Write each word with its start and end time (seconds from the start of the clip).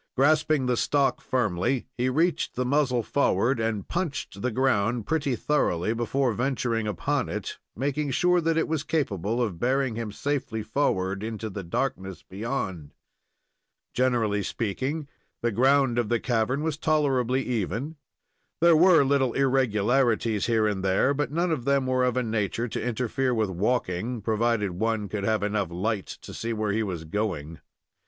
Grasping 0.15 0.65
the 0.65 0.77
stock 0.77 1.21
firmly, 1.21 1.85
he 1.95 2.09
reached 2.09 2.55
the 2.55 2.65
muzzle 2.65 3.03
forward, 3.03 3.59
and 3.59 3.87
"punched" 3.87 4.41
the 4.41 4.49
ground 4.49 5.05
pretty 5.05 5.35
thoroughly 5.35 5.93
before 5.93 6.33
venturing 6.33 6.87
upon 6.87 7.29
it, 7.29 7.59
making 7.75 8.09
sure 8.09 8.41
that 8.41 8.57
it 8.57 8.67
was 8.67 8.81
capable 8.81 9.39
of 9.39 9.59
bearing 9.59 9.93
him 9.93 10.11
safely 10.11 10.63
forward 10.63 11.21
into 11.21 11.51
the 11.51 11.61
darkness 11.61 12.23
beyond. 12.23 12.95
Generally 13.93 14.41
speaking, 14.41 15.07
the 15.43 15.51
ground 15.51 15.99
of 15.99 16.09
the 16.09 16.19
cavern 16.19 16.63
was 16.63 16.79
tolerably 16.79 17.43
even. 17.43 17.95
There 18.59 18.75
were 18.75 19.03
little 19.05 19.33
irregularities 19.33 20.47
here 20.47 20.65
and 20.65 20.83
there, 20.83 21.13
but 21.13 21.31
none 21.31 21.51
of 21.51 21.63
them 21.63 21.85
were 21.85 22.05
of 22.05 22.17
a 22.17 22.23
nature 22.23 22.67
to 22.69 22.83
interfere 22.83 23.35
with 23.35 23.51
walking, 23.51 24.23
provided 24.23 24.71
one 24.71 25.07
could 25.09 25.25
have 25.25 25.43
enough 25.43 25.69
light 25.69 26.07
to 26.23 26.33
see 26.33 26.53
where 26.53 26.71
he 26.71 26.81
was 26.81 27.03
going. 27.03 27.59